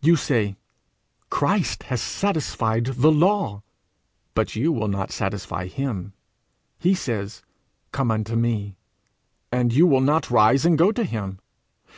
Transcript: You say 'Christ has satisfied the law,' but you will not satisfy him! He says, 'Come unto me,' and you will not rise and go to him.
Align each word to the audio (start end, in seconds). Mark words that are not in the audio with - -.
You 0.00 0.16
say 0.16 0.56
'Christ 1.28 1.82
has 1.82 2.00
satisfied 2.00 2.86
the 2.86 3.12
law,' 3.12 3.62
but 4.32 4.56
you 4.56 4.72
will 4.72 4.88
not 4.88 5.12
satisfy 5.12 5.66
him! 5.66 6.14
He 6.78 6.94
says, 6.94 7.42
'Come 7.92 8.10
unto 8.10 8.36
me,' 8.36 8.76
and 9.52 9.70
you 9.70 9.86
will 9.86 10.00
not 10.00 10.30
rise 10.30 10.64
and 10.64 10.78
go 10.78 10.92
to 10.92 11.04
him. 11.04 11.40